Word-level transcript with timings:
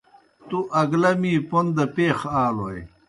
تُوْ 0.47 0.59
اگلہ 0.81 1.11
می 1.21 1.33
پوْن 1.49 1.65
دہ 1.75 1.85
پیخ 1.95 2.19
آلوئے۔ 2.43 2.79